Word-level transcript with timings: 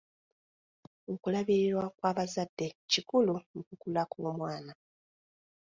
Okulabirirwa 1.13 1.85
kw'abazadde 1.97 2.67
kikulu 2.91 3.33
mu 3.53 3.61
kukula 3.67 4.01
kw'omwana. 4.11 4.73